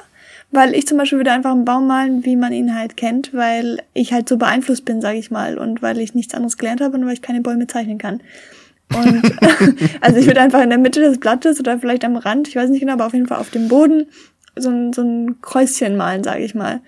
Weil 0.52 0.74
ich 0.74 0.86
zum 0.86 0.98
Beispiel 0.98 1.18
würde 1.18 1.32
einfach 1.32 1.50
einen 1.50 1.64
Baum 1.64 1.86
malen, 1.86 2.24
wie 2.24 2.36
man 2.36 2.52
ihn 2.52 2.76
halt 2.78 2.96
kennt, 2.96 3.32
weil 3.32 3.82
ich 3.94 4.12
halt 4.12 4.28
so 4.28 4.36
beeinflusst 4.36 4.84
bin, 4.84 5.00
sage 5.00 5.18
ich 5.18 5.30
mal, 5.30 5.58
und 5.58 5.82
weil 5.82 5.98
ich 5.98 6.14
nichts 6.14 6.34
anderes 6.34 6.58
gelernt 6.58 6.80
habe 6.80 6.96
und 6.96 7.06
weil 7.06 7.14
ich 7.14 7.22
keine 7.22 7.40
Bäume 7.40 7.66
zeichnen 7.66 7.98
kann. 7.98 8.20
Und 8.94 9.22
also 10.00 10.18
ich 10.18 10.26
würde 10.26 10.40
einfach 10.40 10.62
in 10.62 10.68
der 10.68 10.78
Mitte 10.78 11.00
des 11.00 11.18
Blattes 11.18 11.58
oder 11.58 11.78
vielleicht 11.78 12.04
am 12.04 12.16
Rand, 12.16 12.48
ich 12.48 12.56
weiß 12.56 12.70
nicht 12.70 12.80
genau, 12.80 12.92
aber 12.92 13.06
auf 13.06 13.14
jeden 13.14 13.26
Fall 13.26 13.38
auf 13.38 13.50
dem 13.50 13.68
Boden 13.68 14.06
so 14.54 14.68
ein, 14.68 14.92
so 14.92 15.02
ein 15.02 15.40
Kreuzchen 15.40 15.96
malen, 15.96 16.22
sage 16.22 16.44
ich 16.44 16.54
mal. 16.54 16.80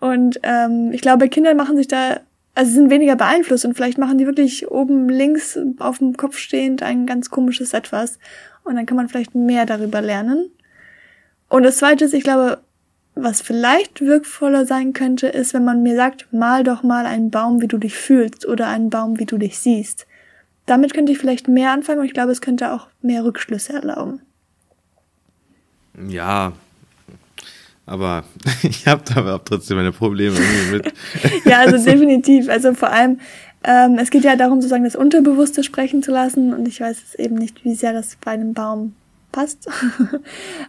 Und 0.00 0.40
ähm, 0.42 0.90
ich 0.92 1.02
glaube, 1.02 1.28
Kinder 1.28 1.54
machen 1.54 1.76
sich 1.76 1.88
da 1.88 2.20
also 2.56 2.70
sie 2.70 2.76
sind 2.76 2.90
weniger 2.90 3.16
beeinflusst 3.16 3.66
und 3.66 3.74
vielleicht 3.74 3.98
machen 3.98 4.16
die 4.16 4.26
wirklich 4.26 4.70
oben 4.70 5.10
links 5.10 5.58
auf 5.78 5.98
dem 5.98 6.16
Kopf 6.16 6.38
stehend 6.38 6.82
ein 6.82 7.04
ganz 7.04 7.28
komisches 7.28 7.74
Etwas. 7.74 8.18
Und 8.64 8.76
dann 8.76 8.86
kann 8.86 8.96
man 8.96 9.10
vielleicht 9.10 9.34
mehr 9.34 9.66
darüber 9.66 10.00
lernen. 10.00 10.50
Und 11.50 11.64
das 11.64 11.76
zweite 11.76 12.06
ist, 12.06 12.14
ich 12.14 12.24
glaube, 12.24 12.58
was 13.16 13.40
vielleicht 13.40 14.02
wirkvoller 14.02 14.66
sein 14.66 14.92
könnte, 14.92 15.26
ist, 15.26 15.54
wenn 15.54 15.64
man 15.64 15.82
mir 15.82 15.96
sagt, 15.96 16.32
mal 16.32 16.62
doch 16.62 16.82
mal 16.82 17.06
einen 17.06 17.30
Baum, 17.30 17.62
wie 17.62 17.66
du 17.66 17.78
dich 17.78 17.96
fühlst 17.96 18.46
oder 18.46 18.68
einen 18.68 18.90
Baum, 18.90 19.18
wie 19.18 19.24
du 19.24 19.38
dich 19.38 19.58
siehst. 19.58 20.06
Damit 20.66 20.92
könnte 20.92 21.12
ich 21.12 21.18
vielleicht 21.18 21.48
mehr 21.48 21.70
anfangen 21.70 22.00
und 22.00 22.06
ich 22.06 22.12
glaube, 22.12 22.32
es 22.32 22.42
könnte 22.42 22.72
auch 22.72 22.88
mehr 23.00 23.24
Rückschlüsse 23.24 23.72
erlauben. 23.72 24.20
Ja, 26.08 26.52
aber 27.86 28.24
ich 28.62 28.86
habe 28.86 29.02
da 29.06 29.38
trotzdem 29.38 29.78
meine 29.78 29.92
Probleme 29.92 30.36
mit. 30.70 30.92
ja, 31.46 31.60
also 31.60 31.82
definitiv. 31.90 32.50
Also 32.50 32.74
vor 32.74 32.90
allem, 32.90 33.20
ähm, 33.64 33.96
es 33.98 34.10
geht 34.10 34.24
ja 34.24 34.36
darum, 34.36 34.60
sozusagen 34.60 34.84
das 34.84 34.96
Unterbewusste 34.96 35.64
sprechen 35.64 36.02
zu 36.02 36.10
lassen 36.10 36.52
und 36.52 36.68
ich 36.68 36.80
weiß 36.80 37.14
eben 37.14 37.36
nicht, 37.36 37.64
wie 37.64 37.74
sehr 37.74 37.94
das 37.94 38.18
bei 38.22 38.32
einem 38.32 38.52
Baum 38.52 38.94
passt. 39.32 39.68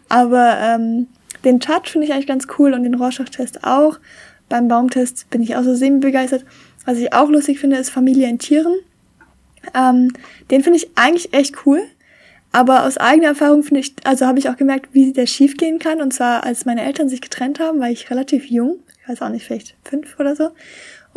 Aber 0.08 0.58
ähm, 0.62 1.08
den 1.48 1.62
Touch 1.62 1.90
finde 1.90 2.06
ich 2.06 2.14
eigentlich 2.14 2.28
ganz 2.28 2.46
cool 2.60 2.74
und 2.74 2.84
den 2.84 2.96
Rorschach-Test 2.96 3.64
auch. 3.64 4.00
Beim 4.50 4.68
Baumtest 4.68 5.30
bin 5.30 5.42
ich 5.42 5.56
auch 5.56 5.64
so 5.64 5.76
semi-begeistert. 5.76 6.46
Was 6.86 6.98
ich 6.98 7.14
auch 7.14 7.30
lustig 7.30 7.60
finde, 7.60 7.78
ist 7.78 7.90
Familie 7.90 8.28
in 8.30 8.38
Tieren. 8.38 8.76
Ähm, 9.74 10.12
den 10.52 10.62
finde 10.62 10.78
ich 10.78 10.90
eigentlich 10.96 11.34
echt 11.34 11.66
cool. 11.66 11.82
Aber 12.52 12.86
aus 12.86 12.98
eigener 12.98 13.30
Erfahrung 13.30 13.64
finde 13.64 13.82
ich, 13.82 13.94
also 14.04 14.26
habe 14.26 14.40
ich 14.40 14.50
auch 14.50 14.58
gemerkt, 14.58 14.90
wie 14.94 15.14
der 15.14 15.26
schief 15.26 15.58
gehen 15.58 15.80
kann. 15.80 16.02
Und 16.02 16.14
zwar, 16.14 16.44
als 16.44 16.66
meine 16.66 16.84
Eltern 16.84 17.08
sich 17.08 17.22
getrennt 17.22 17.60
haben, 17.60 17.80
war 17.80 17.90
ich 17.90 18.10
relativ 18.10 18.50
jung. 18.50 18.80
Ich 19.02 19.10
weiß 19.10 19.22
auch 19.22 19.30
nicht, 19.30 19.46
vielleicht 19.46 19.76
fünf 19.86 20.20
oder 20.20 20.36
so. 20.36 20.50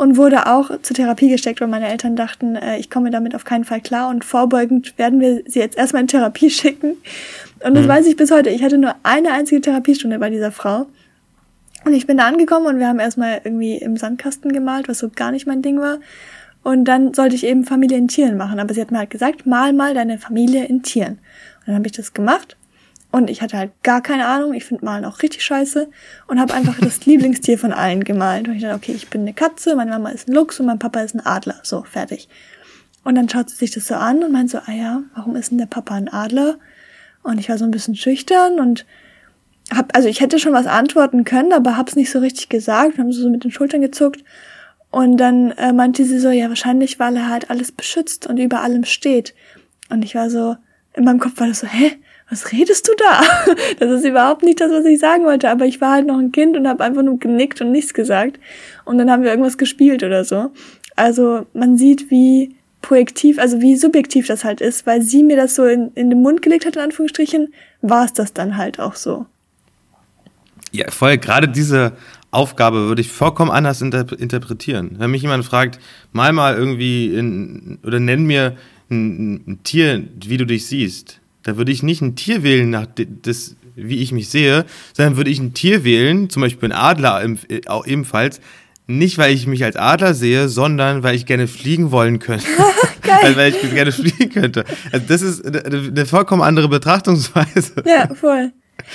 Und 0.01 0.17
wurde 0.17 0.47
auch 0.47 0.71
zur 0.81 0.95
Therapie 0.95 1.29
gesteckt, 1.29 1.61
weil 1.61 1.67
meine 1.67 1.87
Eltern 1.87 2.15
dachten, 2.15 2.55
äh, 2.55 2.79
ich 2.79 2.89
komme 2.89 3.11
damit 3.11 3.35
auf 3.35 3.45
keinen 3.45 3.65
Fall 3.65 3.81
klar. 3.81 4.09
Und 4.09 4.25
vorbeugend 4.25 4.97
werden 4.97 5.19
wir 5.19 5.43
sie 5.45 5.59
jetzt 5.59 5.77
erstmal 5.77 6.01
in 6.01 6.07
Therapie 6.07 6.49
schicken. 6.49 6.93
Und 7.63 7.75
das 7.75 7.83
mhm. 7.83 7.89
weiß 7.89 8.07
ich 8.07 8.15
bis 8.15 8.31
heute. 8.31 8.49
Ich 8.49 8.63
hatte 8.63 8.79
nur 8.79 8.95
eine 9.03 9.31
einzige 9.31 9.61
Therapiestunde 9.61 10.17
bei 10.17 10.31
dieser 10.31 10.51
Frau. 10.51 10.87
Und 11.85 11.93
ich 11.93 12.07
bin 12.07 12.17
da 12.17 12.27
angekommen 12.27 12.65
und 12.65 12.79
wir 12.79 12.87
haben 12.87 12.97
erstmal 12.97 13.41
irgendwie 13.43 13.75
im 13.77 13.95
Sandkasten 13.95 14.51
gemalt, 14.51 14.89
was 14.89 14.97
so 14.97 15.09
gar 15.15 15.29
nicht 15.29 15.45
mein 15.45 15.61
Ding 15.61 15.79
war. 15.79 15.99
Und 16.63 16.85
dann 16.85 17.13
sollte 17.13 17.35
ich 17.35 17.45
eben 17.45 17.63
Familie 17.63 17.99
in 17.99 18.07
Tieren 18.07 18.37
machen. 18.37 18.59
Aber 18.59 18.73
sie 18.73 18.81
hat 18.81 18.89
mir 18.89 18.97
halt 18.97 19.11
gesagt, 19.11 19.45
mal 19.45 19.71
mal 19.71 19.93
deine 19.93 20.17
Familie 20.17 20.65
in 20.65 20.81
Tieren. 20.81 21.19
Und 21.59 21.67
dann 21.67 21.75
habe 21.75 21.85
ich 21.85 21.93
das 21.93 22.15
gemacht. 22.15 22.57
Und 23.11 23.29
ich 23.29 23.41
hatte 23.41 23.57
halt 23.57 23.71
gar 23.83 24.01
keine 24.01 24.25
Ahnung. 24.25 24.53
Ich 24.53 24.63
finde 24.63 24.85
Malen 24.85 25.03
auch 25.03 25.21
richtig 25.21 25.43
scheiße. 25.43 25.89
Und 26.27 26.39
habe 26.39 26.53
einfach 26.53 26.79
das 26.79 27.05
Lieblingstier 27.05 27.57
von 27.57 27.73
allen 27.73 28.03
gemalt. 28.03 28.47
Und 28.47 28.55
ich 28.55 28.61
dachte, 28.61 28.75
okay, 28.75 28.93
ich 28.93 29.09
bin 29.09 29.21
eine 29.21 29.33
Katze, 29.33 29.75
meine 29.75 29.91
Mama 29.91 30.09
ist 30.09 30.29
ein 30.29 30.33
Luchs 30.33 30.59
und 30.59 30.65
mein 30.65 30.79
Papa 30.79 31.01
ist 31.01 31.13
ein 31.13 31.25
Adler. 31.25 31.59
So, 31.63 31.83
fertig. 31.83 32.29
Und 33.03 33.15
dann 33.15 33.27
schaut 33.27 33.49
sie 33.49 33.57
sich 33.57 33.71
das 33.71 33.87
so 33.87 33.95
an 33.95 34.23
und 34.23 34.31
meint 34.31 34.49
so, 34.49 34.59
ah 34.59 34.71
ja, 34.71 35.03
warum 35.15 35.35
ist 35.35 35.51
denn 35.51 35.57
der 35.57 35.65
Papa 35.65 35.95
ein 35.95 36.07
Adler? 36.07 36.57
Und 37.23 37.39
ich 37.39 37.49
war 37.49 37.57
so 37.57 37.65
ein 37.65 37.71
bisschen 37.71 37.95
schüchtern 37.95 38.59
und 38.59 38.85
hab, 39.75 39.95
also 39.95 40.07
ich 40.07 40.21
hätte 40.21 40.39
schon 40.39 40.53
was 40.53 40.67
antworten 40.67 41.23
können, 41.23 41.53
aber 41.53 41.77
hab's 41.77 41.95
nicht 41.95 42.11
so 42.11 42.19
richtig 42.19 42.49
gesagt. 42.49 42.97
Wir 42.97 43.03
haben 43.03 43.11
so 43.11 43.29
mit 43.29 43.43
den 43.43 43.51
Schultern 43.51 43.81
gezuckt. 43.81 44.23
Und 44.89 45.17
dann 45.17 45.51
äh, 45.51 45.71
meinte 45.71 46.03
sie 46.03 46.19
so, 46.19 46.29
ja, 46.29 46.49
wahrscheinlich, 46.49 46.99
weil 46.99 47.15
er 47.15 47.29
halt 47.29 47.49
alles 47.49 47.71
beschützt 47.71 48.27
und 48.27 48.37
über 48.37 48.61
allem 48.61 48.83
steht. 48.83 49.33
Und 49.89 50.03
ich 50.03 50.15
war 50.15 50.29
so, 50.29 50.57
in 50.93 51.05
meinem 51.05 51.19
Kopf 51.19 51.39
war 51.39 51.47
das 51.47 51.61
so, 51.61 51.67
hä, 51.67 51.93
was 52.31 52.51
redest 52.51 52.87
du 52.87 52.93
da? 52.97 53.21
Das 53.79 53.91
ist 53.91 54.05
überhaupt 54.05 54.43
nicht 54.43 54.59
das, 54.59 54.71
was 54.71 54.85
ich 54.85 54.99
sagen 54.99 55.25
wollte. 55.25 55.49
Aber 55.49 55.65
ich 55.65 55.81
war 55.81 55.91
halt 55.91 56.07
noch 56.07 56.17
ein 56.17 56.31
Kind 56.31 56.55
und 56.57 56.67
habe 56.67 56.83
einfach 56.83 57.03
nur 57.03 57.19
genickt 57.19 57.61
und 57.61 57.71
nichts 57.71 57.93
gesagt. 57.93 58.39
Und 58.85 58.97
dann 58.97 59.11
haben 59.11 59.23
wir 59.23 59.29
irgendwas 59.29 59.57
gespielt 59.57 60.03
oder 60.03 60.23
so. 60.23 60.51
Also 60.95 61.45
man 61.53 61.77
sieht, 61.77 62.09
wie 62.09 62.55
projektiv, 62.81 63.37
also 63.37 63.61
wie 63.61 63.75
subjektiv 63.75 64.27
das 64.27 64.43
halt 64.43 64.61
ist, 64.61 64.85
weil 64.85 65.01
sie 65.01 65.23
mir 65.23 65.35
das 65.35 65.55
so 65.55 65.65
in, 65.65 65.91
in 65.93 66.09
den 66.09 66.21
Mund 66.21 66.41
gelegt 66.41 66.65
hat, 66.65 66.75
in 66.75 66.81
Anführungsstrichen, 66.81 67.53
war 67.81 68.05
es 68.05 68.13
das 68.13 68.33
dann 68.33 68.57
halt 68.57 68.79
auch 68.79 68.95
so. 68.95 69.25
Ja, 70.71 70.89
voll, 70.89 71.17
gerade 71.17 71.47
diese 71.47 71.93
Aufgabe 72.31 72.87
würde 72.87 73.01
ich 73.01 73.11
vollkommen 73.11 73.51
anders 73.51 73.81
inter 73.81 74.05
interpretieren. 74.17 74.95
Wenn 74.97 75.11
mich 75.11 75.21
jemand 75.21 75.45
fragt, 75.45 75.79
mal 76.13 76.31
mal 76.31 76.55
irgendwie 76.55 77.13
in, 77.13 77.79
oder 77.83 77.99
nenn 77.99 78.23
mir 78.23 78.55
ein, 78.89 79.43
ein, 79.47 79.59
Tier, 79.63 80.03
wie 80.25 80.37
du 80.37 80.45
dich 80.45 80.65
siehst, 80.65 81.20
da 81.43 81.57
würde 81.57 81.71
ich 81.71 81.83
nicht 81.83 82.01
ein 82.01 82.15
Tier 82.15 82.43
wählen 82.43 82.69
nach 82.69 82.87
das, 83.23 83.55
wie 83.75 84.01
ich 84.01 84.11
mich 84.11 84.29
sehe, 84.29 84.65
sondern 84.93 85.17
würde 85.17 85.29
ich 85.29 85.39
ein 85.39 85.53
Tier 85.53 85.83
wählen, 85.83 86.29
zum 86.29 86.41
Beispiel 86.41 86.69
ein 86.69 86.77
Adler 86.77 87.25
auch 87.67 87.85
ebenfalls, 87.85 88.41
nicht, 88.87 89.17
weil 89.17 89.33
ich 89.33 89.47
mich 89.47 89.63
als 89.63 89.75
Adler 89.75 90.13
sehe, 90.13 90.49
sondern 90.49 91.03
weil 91.03 91.15
ich 91.15 91.25
gerne 91.25 91.47
fliegen 91.47 91.91
wollen 91.91 92.19
könnte. 92.19 92.45
Geil. 93.01 93.35
weil 93.35 93.53
ich 93.53 93.73
gerne 93.73 93.91
fliegen 93.91 94.29
könnte. 94.29 94.63
Also 94.91 95.05
das 95.07 95.21
ist 95.21 95.45
eine, 95.45 95.63
eine 95.65 96.05
vollkommen 96.05 96.41
andere 96.41 96.69
Betrachtungsweise. 96.69 97.83
Ja, 97.85 98.13
voll. 98.13 98.51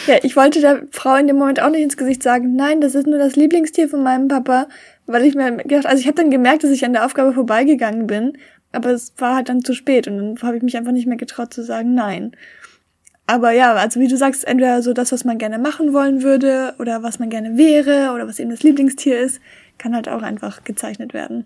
Ja, 0.07 0.17
ich 0.23 0.37
wollte 0.37 0.61
der 0.61 0.83
Frau 0.91 1.17
in 1.17 1.27
dem 1.27 1.37
Moment 1.37 1.61
auch 1.61 1.71
nicht 1.71 1.83
ins 1.83 1.97
Gesicht 1.97 2.23
sagen, 2.23 2.57
nein, 2.57 2.81
das 2.81 2.95
ist 2.95 3.07
nur 3.07 3.19
das 3.19 3.37
Lieblingstier 3.37 3.89
von 3.89 4.03
meinem 4.03 4.29
Papa, 4.29 4.69
weil 5.07 5.25
ich 5.25 5.35
mir 5.35 5.57
gedacht, 5.57 5.87
also 5.87 6.01
ich 6.01 6.07
habe 6.07 6.17
dann 6.17 6.31
gemerkt, 6.31 6.65
dass 6.65 6.71
ich 6.71 6.85
an 6.85 6.93
der 6.93 7.05
Aufgabe 7.05 7.33
vorbeigegangen 7.33 8.07
bin, 8.07 8.39
aber 8.77 8.91
es 8.91 9.13
war 9.19 9.35
halt 9.37 9.49
dann 9.49 9.65
zu 9.65 9.75
spät 9.75 10.07
und 10.07 10.17
dann 10.17 10.47
habe 10.47 10.57
ich 10.57 10.63
mich 10.63 10.77
einfach 10.77 10.93
nicht 10.93 11.07
mehr 11.07 11.17
getraut 11.17 11.53
zu 11.53 11.65
sagen 11.65 11.95
nein. 11.95 12.33
Aber 13.27 13.51
ja, 13.51 13.75
also 13.75 13.99
wie 13.99 14.07
du 14.07 14.17
sagst, 14.17 14.47
entweder 14.47 14.83
so 14.83 14.93
das, 14.93 15.11
was 15.11 15.25
man 15.25 15.39
gerne 15.39 15.59
machen 15.59 15.93
wollen 15.93 16.23
würde 16.23 16.75
oder 16.79 17.03
was 17.03 17.19
man 17.19 17.29
gerne 17.29 17.57
wäre 17.57 18.13
oder 18.15 18.29
was 18.29 18.39
eben 18.39 18.51
das 18.51 18.63
Lieblingstier 18.63 19.19
ist, 19.19 19.41
kann 19.79 19.95
halt 19.95 20.09
auch 20.09 20.23
einfach 20.23 20.63
gezeichnet 20.63 21.13
werden. 21.13 21.45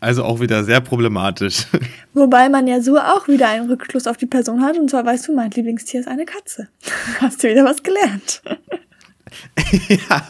Also 0.00 0.24
auch 0.24 0.40
wieder 0.40 0.62
sehr 0.62 0.80
problematisch. 0.80 1.66
Wobei 2.14 2.48
man 2.48 2.66
ja 2.66 2.80
so 2.80 2.98
auch 2.98 3.26
wieder 3.28 3.48
einen 3.48 3.68
Rückschluss 3.68 4.06
auf 4.06 4.16
die 4.16 4.26
Person 4.26 4.62
hat. 4.62 4.78
Und 4.78 4.90
zwar 4.90 5.04
weißt 5.04 5.26
du, 5.28 5.34
mein 5.34 5.50
Lieblingstier 5.50 6.00
ist 6.00 6.08
eine 6.08 6.26
Katze. 6.26 6.68
Hast 7.20 7.42
du 7.42 7.48
wieder 7.48 7.64
was 7.64 7.82
gelernt. 7.82 8.42
ja. 9.88 10.22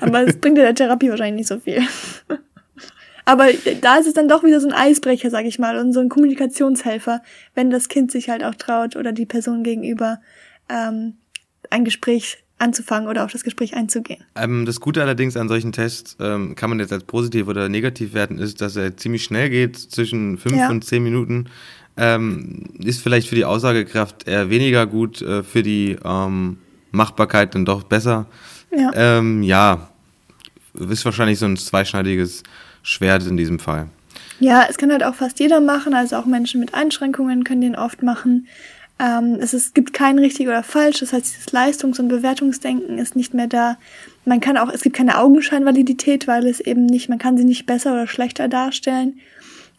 Aber 0.00 0.28
es 0.28 0.36
bringt 0.38 0.58
dir 0.58 0.62
der 0.62 0.74
Therapie 0.74 1.10
wahrscheinlich 1.10 1.40
nicht 1.40 1.48
so 1.48 1.58
viel. 1.58 1.82
Aber 3.24 3.46
da 3.80 3.96
ist 3.96 4.06
es 4.06 4.14
dann 4.14 4.28
doch 4.28 4.44
wieder 4.44 4.60
so 4.60 4.68
ein 4.68 4.74
Eisbrecher, 4.74 5.30
sag 5.30 5.46
ich 5.46 5.58
mal, 5.58 5.78
und 5.78 5.92
so 5.92 6.00
ein 6.00 6.08
Kommunikationshelfer, 6.08 7.22
wenn 7.54 7.70
das 7.70 7.88
Kind 7.88 8.12
sich 8.12 8.28
halt 8.28 8.44
auch 8.44 8.54
traut 8.54 8.96
oder 8.96 9.12
die 9.12 9.26
Person 9.26 9.62
gegenüber 9.62 10.20
ähm, 10.68 11.14
ein 11.70 11.84
Gespräch 11.84 12.44
anzufangen 12.58 13.08
oder 13.08 13.24
auf 13.24 13.32
das 13.32 13.44
Gespräch 13.44 13.74
einzugehen. 13.74 14.22
Ähm, 14.36 14.64
das 14.66 14.80
Gute 14.80 15.02
allerdings 15.02 15.36
an 15.36 15.48
solchen 15.48 15.72
Tests, 15.72 16.16
ähm, 16.20 16.54
kann 16.54 16.70
man 16.70 16.78
jetzt 16.78 16.92
als 16.92 17.04
positiv 17.04 17.48
oder 17.48 17.68
negativ 17.68 18.14
werten, 18.14 18.38
ist, 18.38 18.60
dass 18.60 18.76
er 18.76 18.96
ziemlich 18.96 19.24
schnell 19.24 19.50
geht, 19.50 19.76
zwischen 19.76 20.38
fünf 20.38 20.56
ja. 20.56 20.70
und 20.70 20.84
zehn 20.84 21.02
Minuten. 21.02 21.46
Ähm, 21.96 22.64
ist 22.78 23.02
vielleicht 23.02 23.28
für 23.28 23.34
die 23.34 23.44
Aussagekraft 23.44 24.26
eher 24.26 24.50
weniger 24.50 24.86
gut, 24.86 25.22
äh, 25.22 25.42
für 25.42 25.62
die 25.62 25.96
ähm, 26.04 26.58
Machbarkeit 26.90 27.54
dann 27.54 27.64
doch 27.64 27.84
besser. 27.84 28.26
Ja. 28.76 28.90
Ähm, 28.94 29.42
ja, 29.42 29.88
ist 30.74 31.04
wahrscheinlich 31.04 31.38
so 31.38 31.46
ein 31.46 31.56
zweischneidiges 31.56 32.42
Schwert 32.84 33.26
in 33.26 33.36
diesem 33.36 33.58
Fall. 33.58 33.88
Ja, 34.38 34.66
es 34.68 34.78
kann 34.78 34.92
halt 34.92 35.02
auch 35.02 35.14
fast 35.14 35.40
jeder 35.40 35.60
machen, 35.60 35.94
also 35.94 36.16
auch 36.16 36.26
Menschen 36.26 36.60
mit 36.60 36.74
Einschränkungen 36.74 37.42
können 37.42 37.62
den 37.62 37.76
oft 37.76 38.02
machen. 38.02 38.46
Ähm, 39.00 39.38
es, 39.40 39.54
ist, 39.54 39.74
gibt 39.74 39.92
kein 39.92 40.18
richtig 40.18 40.46
oder 40.46 40.62
falsch, 40.62 41.00
das 41.00 41.12
heißt, 41.12 41.26
dieses 41.26 41.52
Leistungs- 41.52 41.98
und 41.98 42.08
Bewertungsdenken 42.08 42.98
ist 42.98 43.16
nicht 43.16 43.34
mehr 43.34 43.48
da. 43.48 43.76
Man 44.24 44.40
kann 44.40 44.56
auch, 44.56 44.70
es 44.72 44.82
gibt 44.82 44.96
keine 44.96 45.18
Augenscheinvalidität, 45.18 46.28
weil 46.28 46.46
es 46.46 46.60
eben 46.60 46.86
nicht, 46.86 47.08
man 47.08 47.18
kann 47.18 47.36
sie 47.36 47.44
nicht 47.44 47.66
besser 47.66 47.92
oder 47.92 48.06
schlechter 48.06 48.48
darstellen. 48.48 49.18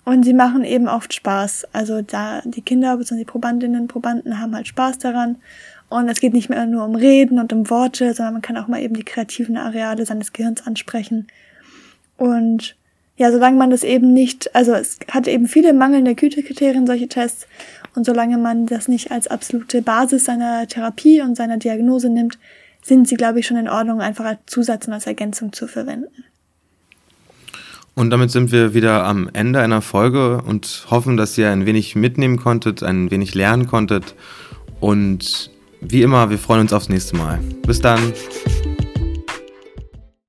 Und 0.03 0.23
sie 0.23 0.33
machen 0.33 0.63
eben 0.63 0.87
oft 0.87 1.13
Spaß. 1.13 1.67
Also 1.73 2.01
da 2.01 2.41
die 2.45 2.61
Kinder 2.61 2.95
bzw. 2.97 3.19
die 3.19 3.25
Probandinnen 3.25 3.81
und 3.81 3.87
Probanden 3.87 4.39
haben 4.39 4.55
halt 4.55 4.67
Spaß 4.67 4.99
daran. 4.99 5.37
Und 5.89 6.09
es 6.09 6.19
geht 6.19 6.33
nicht 6.33 6.49
mehr 6.49 6.65
nur 6.67 6.85
um 6.85 6.95
Reden 6.95 7.39
und 7.39 7.51
um 7.53 7.69
Worte, 7.69 8.13
sondern 8.13 8.33
man 8.33 8.41
kann 8.41 8.57
auch 8.57 8.67
mal 8.67 8.81
eben 8.81 8.95
die 8.95 9.03
kreativen 9.03 9.57
Areale 9.57 10.05
seines 10.05 10.31
Gehirns 10.31 10.65
ansprechen. 10.65 11.27
Und 12.17 12.75
ja, 13.17 13.31
solange 13.31 13.57
man 13.57 13.69
das 13.69 13.83
eben 13.83 14.13
nicht, 14.13 14.53
also 14.55 14.73
es 14.73 14.99
hat 15.09 15.27
eben 15.27 15.47
viele 15.47 15.73
mangelnde 15.73 16.15
Gütekriterien, 16.15 16.85
solche 16.85 17.07
Tests. 17.07 17.47
Und 17.95 18.05
solange 18.05 18.37
man 18.37 18.65
das 18.65 18.89
nicht 18.89 19.11
als 19.11 19.27
absolute 19.27 19.81
Basis 19.81 20.25
seiner 20.25 20.67
Therapie 20.67 21.21
und 21.21 21.37
seiner 21.37 21.57
Diagnose 21.57 22.09
nimmt, 22.09 22.37
sind 22.83 23.07
sie, 23.07 23.15
glaube 23.15 23.39
ich, 23.39 23.47
schon 23.47 23.57
in 23.57 23.69
Ordnung, 23.69 24.01
einfach 24.01 24.25
als 24.25 24.39
Zusatz 24.47 24.87
und 24.87 24.93
als 24.93 25.07
Ergänzung 25.07 25.53
zu 25.53 25.67
verwenden. 25.67 26.25
Und 27.95 28.09
damit 28.09 28.29
sind 28.31 28.51
wir 28.51 28.73
wieder 28.73 29.05
am 29.05 29.29
Ende 29.31 29.61
einer 29.61 29.81
Folge 29.81 30.41
und 30.41 30.85
hoffen, 30.91 31.15
dass 31.15 31.37
ihr 31.37 31.49
ein 31.49 31.65
wenig 31.65 31.95
mitnehmen 31.95 32.35
konntet, 32.35 32.83
ein 32.83 33.09
wenig 33.09 33.33
lernen 33.33 33.67
konntet. 33.67 34.15
Und 34.81 35.49
wie 35.79 36.01
immer, 36.01 36.29
wir 36.29 36.37
freuen 36.37 36.61
uns 36.61 36.73
aufs 36.73 36.89
nächste 36.89 37.15
Mal. 37.15 37.39
Bis 37.65 37.79
dann. 37.79 38.13